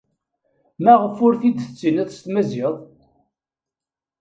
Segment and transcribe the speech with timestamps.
[0.83, 2.81] Maɣef ur t-id-tettiniḍ s tmaziɣt?